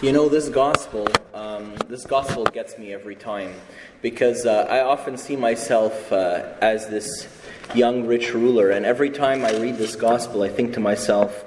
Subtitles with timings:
[0.00, 3.52] You know, this gospel, um, this gospel gets me every time
[4.00, 7.26] because uh, I often see myself uh, as this
[7.74, 11.44] young rich ruler, and every time I read this gospel, I think to myself,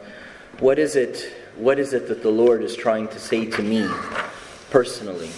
[0.60, 1.32] what is it?
[1.56, 3.90] What is it that the Lord is trying to say to me
[4.70, 5.30] personally?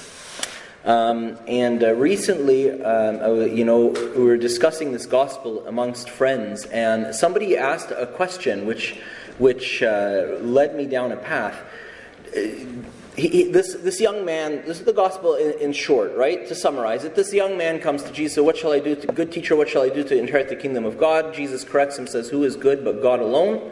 [0.83, 7.13] Um, and uh, recently, um, you know, we were discussing this gospel amongst friends, and
[7.13, 8.99] somebody asked a question which,
[9.37, 11.63] which uh, led me down a path
[13.15, 16.47] he, he, this, this young man, this is the gospel in, in, short, right?
[16.47, 18.95] To summarize it, this young man comes to Jesus, so what shall I do?
[18.95, 21.33] To, good teacher, what shall I do to inherit the kingdom of God?
[21.33, 23.71] Jesus corrects him, says, Who is good but God alone?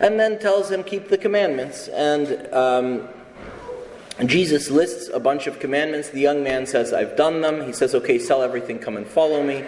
[0.00, 1.88] And then tells him, Keep the commandments.
[1.88, 3.08] And um,
[4.26, 6.08] Jesus lists a bunch of commandments.
[6.08, 7.66] The young man says, I've done them.
[7.66, 9.64] He says, Okay, sell everything, come and follow me.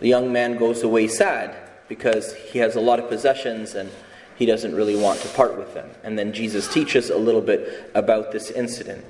[0.00, 1.56] The young man goes away sad
[1.88, 3.90] because he has a lot of possessions and
[4.36, 5.90] he doesn't really want to part with them.
[6.02, 9.04] And then Jesus teaches a little bit about this incident.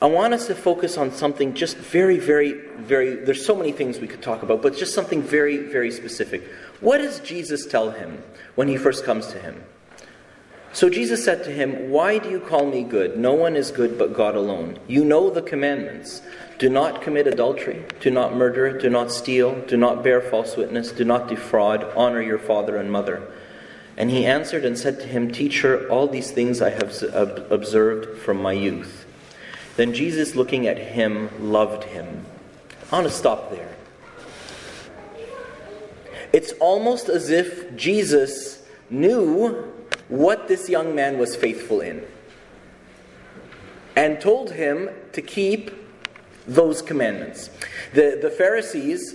[0.00, 4.00] I want us to focus on something just very, very, very, there's so many things
[4.00, 6.42] we could talk about, but just something very, very specific.
[6.80, 8.20] What does Jesus tell him
[8.56, 9.62] when he first comes to him?
[10.72, 13.18] So Jesus said to him, Why do you call me good?
[13.18, 14.78] No one is good but God alone.
[14.88, 16.22] You know the commandments.
[16.58, 20.92] Do not commit adultery, do not murder, do not steal, do not bear false witness,
[20.92, 23.22] do not defraud, honor your father and mother.
[23.96, 27.02] And he answered and said to him, Teacher, all these things I have
[27.50, 29.06] observed from my youth.
[29.76, 32.24] Then Jesus, looking at him, loved him.
[32.90, 33.74] I want to stop there.
[36.32, 39.72] It's almost as if Jesus knew
[40.08, 42.04] what this young man was faithful in
[43.96, 45.70] and told him to keep
[46.46, 47.50] those commandments.
[47.94, 49.14] The, the Pharisees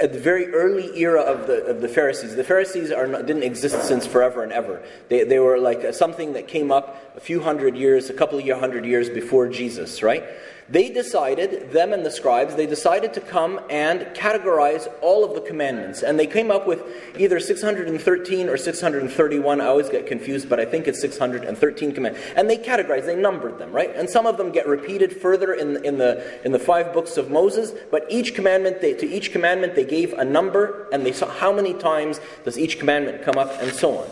[0.00, 2.36] at the very early era of the, of the Pharisees.
[2.36, 4.82] The Pharisees are not, didn't exist since forever and ever.
[5.08, 8.58] They, they were like something that came up a few hundred years, a couple of
[8.58, 10.24] hundred years before Jesus, right?
[10.72, 15.42] They decided, them and the scribes, they decided to come and categorize all of the
[15.42, 16.02] commandments.
[16.02, 16.82] And they came up with
[17.18, 19.60] either 613 or 631.
[19.60, 22.26] I always get confused, but I think it's 613 commandments.
[22.36, 23.94] And they categorized, they numbered them, right?
[23.94, 27.30] And some of them get repeated further in, in, the, in the five books of
[27.30, 27.74] Moses.
[27.90, 31.52] But each commandment, they, to each commandment, they gave a number, and they saw how
[31.52, 34.08] many times does each commandment come up, and so on.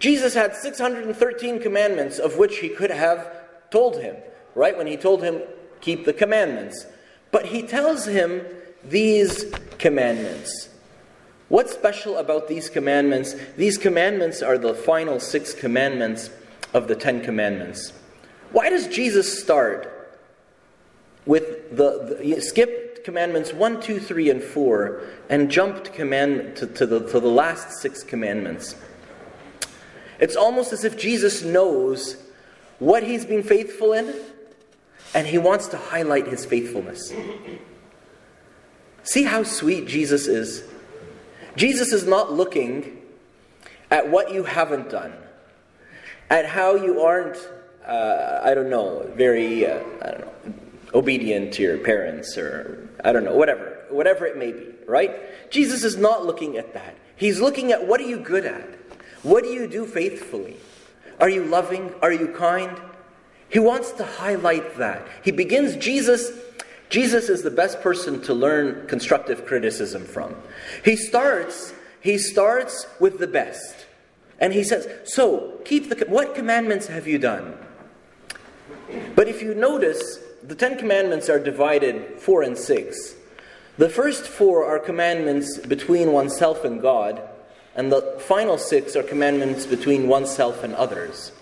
[0.00, 3.32] Jesus had 613 commandments of which he could have
[3.70, 4.16] told him,
[4.56, 4.76] right?
[4.76, 5.40] When he told him,
[5.82, 6.86] keep the commandments.
[7.30, 8.42] But he tells him
[8.82, 10.70] these commandments.
[11.48, 13.34] What's special about these commandments?
[13.58, 16.30] These commandments are the final six commandments
[16.72, 17.92] of the Ten Commandments.
[18.52, 20.18] Why does Jesus start
[21.26, 26.66] with the, the skip commandments 1, 2, 3, and 4 and jump to, command, to,
[26.66, 28.74] to, the, to the last six commandments?
[30.18, 32.16] It's almost as if Jesus knows
[32.78, 34.14] what he's been faithful in
[35.14, 37.12] and he wants to highlight his faithfulness.
[39.02, 40.64] See how sweet Jesus is?
[41.56, 42.98] Jesus is not looking
[43.90, 45.12] at what you haven't done,
[46.30, 47.36] at how you aren't,
[47.86, 50.54] uh, I don't know, very, uh, I don't know,
[50.94, 55.50] obedient to your parents, or I don't know, whatever, whatever it may be, right?
[55.50, 56.96] Jesus is not looking at that.
[57.16, 58.78] He's looking at what are you good at?
[59.22, 60.56] What do you do faithfully?
[61.20, 61.94] Are you loving?
[62.02, 62.80] Are you kind?
[63.52, 65.06] He wants to highlight that.
[65.22, 66.32] He begins Jesus
[66.88, 70.36] Jesus is the best person to learn constructive criticism from.
[70.84, 73.86] He starts he starts with the best.
[74.40, 77.56] And he says, "So, keep the what commandments have you done?"
[79.14, 83.14] But if you notice, the 10 commandments are divided 4 and 6.
[83.78, 87.22] The first 4 are commandments between oneself and God,
[87.76, 91.32] and the final 6 are commandments between oneself and others.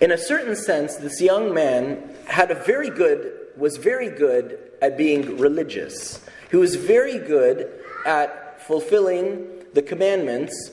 [0.00, 4.96] In a certain sense, this young man had a very good, was very good at
[4.96, 6.24] being religious.
[6.50, 7.72] He was very good
[8.06, 10.70] at fulfilling the commandments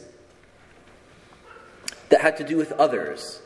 [2.09, 3.41] that had to do with others.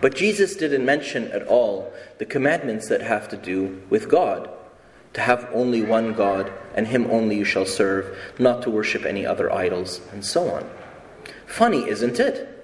[0.00, 4.50] But Jesus didn't mention at all the commandments that have to do with God.
[5.14, 9.24] To have only one God, and Him only you shall serve, not to worship any
[9.24, 10.68] other idols, and so on.
[11.46, 12.55] Funny, isn't it?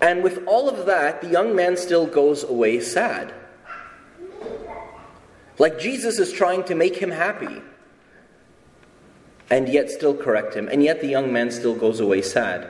[0.00, 3.32] And with all of that, the young man still goes away sad.
[5.58, 7.62] Like Jesus is trying to make him happy,
[9.48, 12.68] and yet still correct him, and yet the young man still goes away sad.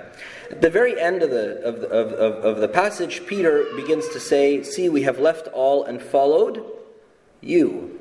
[0.50, 4.20] At the very end of the, of, of, of, of the passage, Peter begins to
[4.20, 6.64] say, See, we have left all and followed
[7.40, 7.98] you.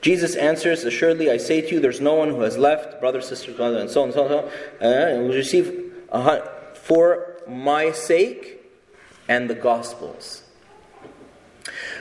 [0.00, 3.58] Jesus answers, Assuredly, I say to you, there's no one who has left, brothers, sisters,
[3.58, 6.48] mother, and so on and so on, and so on, uh, and will receive a,
[6.74, 8.60] four my sake
[9.28, 10.42] and the Gospel's.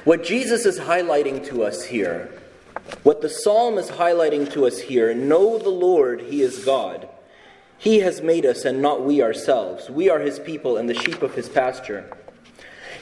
[0.03, 2.31] What Jesus is highlighting to us here,
[3.03, 7.09] what the psalm is highlighting to us here, know the Lord, He is God.
[7.77, 9.89] He has made us and not we ourselves.
[9.89, 12.09] We are His people and the sheep of His pasture.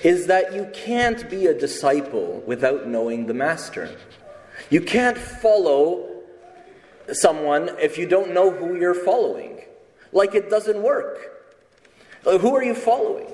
[0.04, 3.96] Is that you can't be a disciple without knowing the Master.
[4.70, 6.10] You can't follow
[7.12, 9.62] someone if you don't know who you're following.
[10.12, 11.33] Like it doesn't work.
[12.26, 13.28] Uh, who are you following?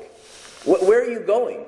[0.65, 1.65] Where are you going?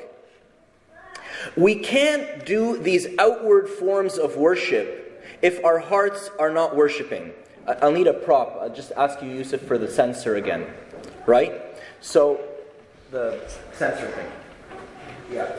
[1.56, 7.32] We can't do these outward forms of worship if our hearts are not worshiping.
[7.82, 8.58] I'll need a prop.
[8.62, 10.68] I'll just ask you, Yusuf, for the censer again.
[11.26, 11.62] Right?
[12.02, 12.42] So,
[13.12, 13.40] the
[13.74, 14.28] censer thing.
[15.32, 15.56] Yeah.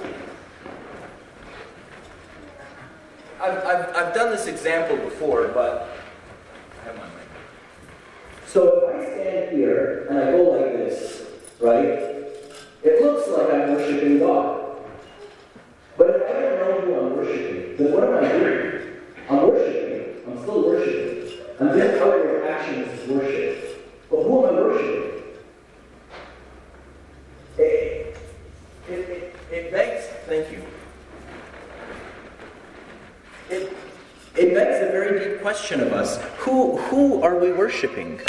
[3.40, 5.88] I've, I've, I've done this example before, but.
[8.52, 10.61] So if I stand here and I go like
[11.62, 11.84] right,
[12.82, 14.76] it looks like I'm worshiping God.
[15.96, 18.82] But if I don't know who I'm worshiping, then what am I doing?
[19.30, 20.22] I'm worshiping.
[20.26, 21.38] I'm still worshiping.
[21.60, 24.08] And this outward action is worship.
[24.10, 25.22] But who am I worshiping?
[27.58, 28.16] It,
[28.88, 30.62] it, it, it begs, thank you.
[33.50, 33.76] It,
[34.34, 36.20] it begs a very deep question of us.
[36.38, 38.20] Who, who are we worshiping?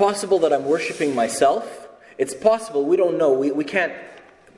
[0.00, 1.86] Possible that I'm worshiping myself.
[2.16, 3.34] It's possible, we don't know.
[3.34, 3.92] We, we can't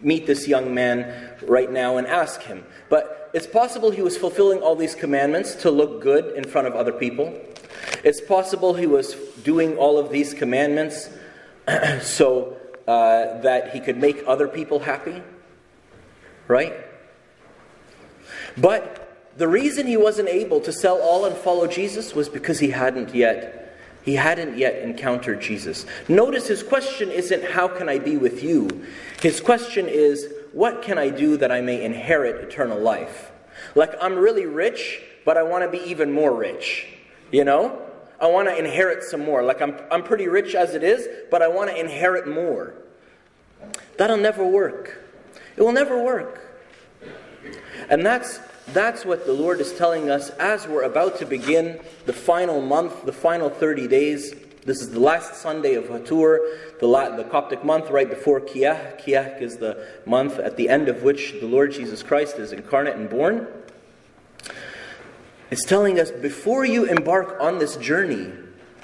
[0.01, 2.65] meet this young man right now and ask him.
[2.89, 6.77] But it's possible he was fulfilling all these commandments to look good in front of
[6.77, 7.37] other people.
[8.05, 11.11] It's possible he was doing all of these commandments
[12.03, 12.57] so
[12.87, 15.25] uh, that he could make other people happy.
[16.47, 16.73] Right?
[18.57, 22.71] But the reason he wasn't able to sell all and follow Jesus was because he
[22.71, 23.62] hadn't yet
[24.03, 25.87] he hadn't yet encountered Jesus.
[26.09, 28.87] Notice his question isn't, How can I be with you?
[29.21, 33.31] His question is, What can I do that I may inherit eternal life?
[33.75, 36.87] Like, I'm really rich, but I want to be even more rich.
[37.31, 37.81] You know?
[38.21, 39.43] I want to inherit some more.
[39.43, 42.75] Like, I'm, I'm pretty rich as it is, but I want to inherit more.
[43.99, 44.99] That'll never work.
[45.57, 46.41] It will never work.
[47.89, 48.39] And that's
[48.69, 53.05] that's what the Lord is telling us as we're about to begin the final month,
[53.05, 54.35] the final 30 days.
[54.65, 56.39] This is the last Sunday of Hatur,
[56.79, 56.87] the,
[57.17, 59.01] the Coptic month right before Kiyah.
[59.01, 62.95] Kiyah is the month at the end of which the Lord Jesus Christ is incarnate
[62.95, 63.49] and born.
[65.51, 68.31] It's telling us before you embark on this journey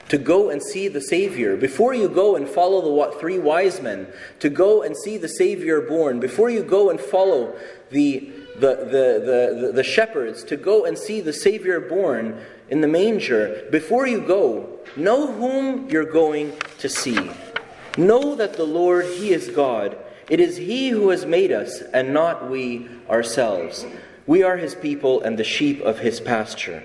[0.09, 4.09] to go and see the Savior, before you go and follow the three wise men,
[4.41, 7.55] to go and see the Savior born, before you go and follow
[7.91, 12.89] the the, the, the, the shepherds to go and see the Savior born in the
[12.89, 17.31] manger, before you go, know whom you're going to see.
[17.97, 19.97] Know that the Lord, He is God.
[20.29, 23.87] It is He who has made us, and not we ourselves.
[24.27, 26.83] We are His people and the sheep of His pasture.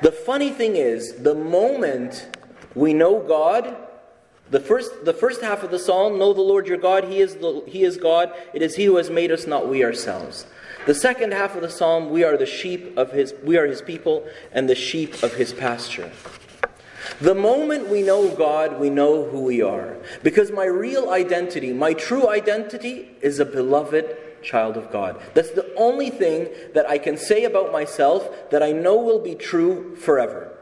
[0.00, 2.28] The funny thing is, the moment
[2.74, 3.76] we know God,
[4.50, 7.36] the first, the first half of the psalm, know the Lord your God, he is,
[7.36, 8.32] the, he is God.
[8.54, 10.46] It is He who has made us, not we ourselves.
[10.86, 13.82] The second half of the psalm, we are the sheep of his we are his
[13.82, 16.10] people and the sheep of his pasture.
[17.20, 19.96] The moment we know God, we know who we are.
[20.22, 25.20] Because my real identity, my true identity, is a beloved child of God.
[25.34, 29.34] That's the only thing that I can say about myself that I know will be
[29.34, 30.56] true forever.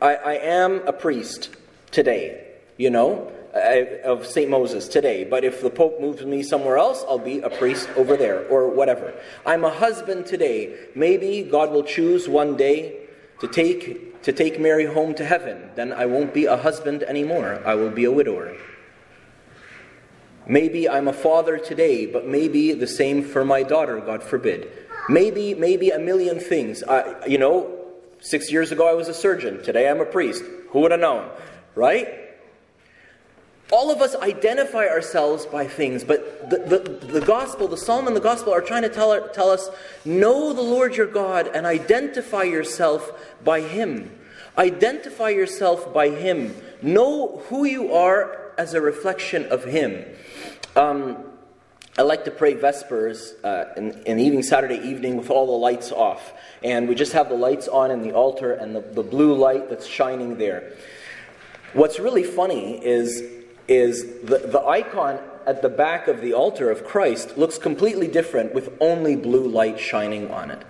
[0.00, 1.50] I, I am a priest
[1.90, 2.49] today,
[2.80, 4.48] you know uh, of St.
[4.48, 8.16] Moses today, but if the Pope moves me somewhere else, I'll be a priest over
[8.16, 9.12] there or whatever.
[9.44, 10.76] I'm a husband today.
[10.94, 13.00] Maybe God will choose one day
[13.40, 15.70] to take, to take Mary home to heaven.
[15.74, 17.60] Then I won't be a husband anymore.
[17.66, 18.56] I will be a widower.
[20.46, 24.68] Maybe I'm a father today, but maybe the same for my daughter, God forbid.
[25.08, 26.82] Maybe, maybe a million things.
[26.84, 27.76] I, you know,
[28.20, 29.62] six years ago I was a surgeon.
[29.62, 30.44] Today I'm a priest.
[30.70, 31.28] Who would have known?
[31.74, 32.19] Right?
[33.72, 38.16] All of us identify ourselves by things, but the, the, the, gospel, the psalm and
[38.16, 39.70] the gospel are trying to tell, tell us
[40.04, 43.12] know the Lord your God and identify yourself
[43.44, 44.10] by Him.
[44.58, 46.54] Identify yourself by Him.
[46.82, 50.04] Know who you are as a reflection of Him.
[50.74, 51.24] Um,
[51.96, 55.92] I like to pray Vespers uh, in, in evening, Saturday evening, with all the lights
[55.92, 56.32] off.
[56.62, 59.68] And we just have the lights on in the altar and the, the blue light
[59.68, 60.72] that's shining there.
[61.72, 63.39] What's really funny is
[63.70, 68.52] is the, the icon at the back of the altar of Christ looks completely different
[68.52, 70.62] with only blue light shining on it.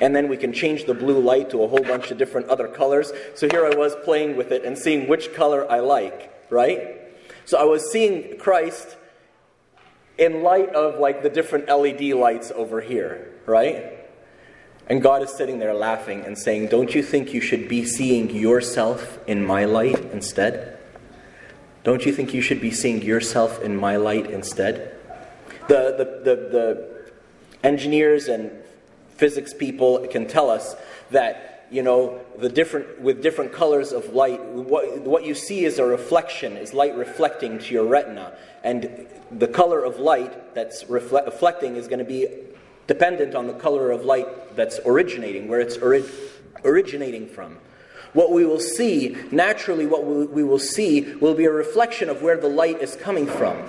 [0.00, 2.66] And then we can change the blue light to a whole bunch of different other
[2.66, 3.12] colors.
[3.36, 7.00] So here I was playing with it and seeing which color I like, right?
[7.44, 8.96] So I was seeing Christ
[10.18, 13.92] in light of like the different LED lights over here, right?
[14.88, 18.30] And God is sitting there laughing and saying, Don't you think you should be seeing
[18.30, 20.78] yourself in my light instead?
[21.84, 24.96] Don't you think you should be seeing yourself in my light instead?
[25.68, 27.12] The, the, the, the
[27.62, 28.50] engineers and
[29.16, 30.76] physics people can tell us
[31.10, 35.78] that, you know, the different, with different colors of light, what, what you see is
[35.78, 38.34] a reflection, is light reflecting to your retina.
[38.62, 42.26] And the color of light that's reflecting is going to be
[42.86, 46.04] dependent on the color of light that's originating, where it's ori-
[46.64, 47.58] originating from.
[48.14, 52.36] What we will see, naturally, what we will see will be a reflection of where
[52.36, 53.62] the light is coming from.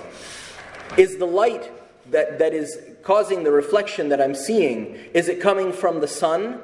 [0.96, 1.70] Is the light
[2.12, 6.60] that, that is causing the reflection that I'm seeing, is it coming from the sun,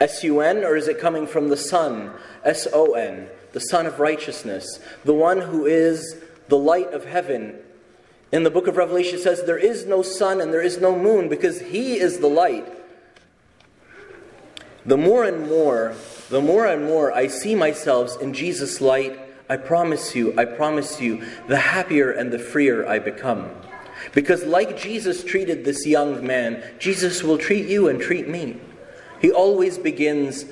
[0.00, 2.10] S U N, or is it coming from the Son,
[2.44, 6.16] S O N, the Son of righteousness, the one who is
[6.48, 7.56] the light of heaven
[8.32, 11.28] in the book of Revelation, says, There is no sun and there is no moon
[11.28, 12.66] because He is the light.
[14.84, 15.94] The more and more,
[16.30, 21.00] the more and more I see myself in Jesus' light, I promise you, I promise
[21.00, 23.50] you, the happier and the freer I become.
[24.12, 28.58] Because, like Jesus treated this young man, Jesus will treat you and treat me.
[29.20, 30.46] He always begins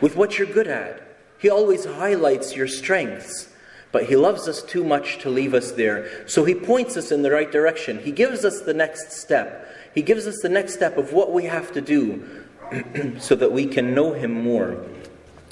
[0.00, 1.02] with what you're good at,
[1.38, 3.48] He always highlights your strengths.
[3.90, 6.28] But He loves us too much to leave us there.
[6.28, 7.98] So He points us in the right direction.
[7.98, 9.66] He gives us the next step.
[9.94, 12.44] He gives us the next step of what we have to do
[13.18, 14.84] so that we can know Him more.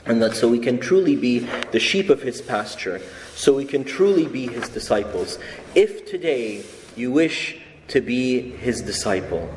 [0.06, 1.40] And that so we can truly be
[1.72, 3.00] the sheep of His pasture.
[3.34, 5.38] So we can truly be His disciples.
[5.74, 6.62] If today
[6.94, 9.52] you wish to be His disciple,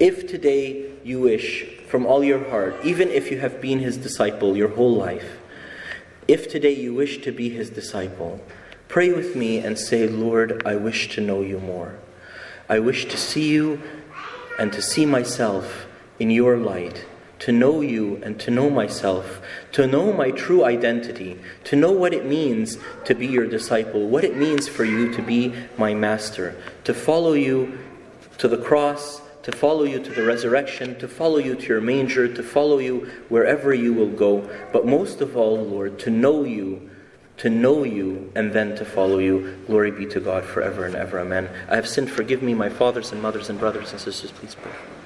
[0.00, 4.56] if today you wish from all your heart, even if you have been His disciple
[4.56, 5.38] your whole life,
[6.26, 8.40] if today you wish to be his disciple,
[8.88, 11.98] pray with me and say, Lord, I wish to know you more.
[12.66, 13.82] I wish to see you
[14.58, 15.86] and to see myself
[16.18, 17.04] in your light,
[17.44, 19.40] to know you and to know myself,
[19.72, 24.24] to know my true identity, to know what it means to be your disciple, what
[24.24, 27.78] it means for you to be my master, to follow you
[28.38, 32.26] to the cross to follow you to the resurrection, to follow you to your manger,
[32.26, 34.48] to follow you wherever you will go.
[34.72, 36.90] But most of all, Lord, to know you,
[37.36, 39.62] to know you, and then to follow you.
[39.66, 41.20] Glory be to God forever and ever.
[41.20, 41.50] Amen.
[41.68, 42.10] I have sinned.
[42.10, 44.30] Forgive me, my fathers and mothers and brothers and sisters.
[44.30, 44.72] Please pray.